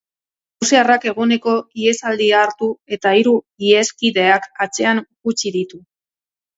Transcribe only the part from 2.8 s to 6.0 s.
eta hiru iheskideak atzean utzi ditu.